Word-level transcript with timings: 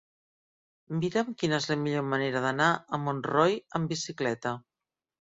Mira'm 1.01 1.27
quina 1.41 1.59
és 1.63 1.67
la 1.71 1.77
millor 1.81 2.05
manera 2.13 2.41
d'anar 2.45 2.71
a 2.75 3.01
Montroi 3.05 3.55
amb 3.81 3.91
bicicleta. 3.93 4.55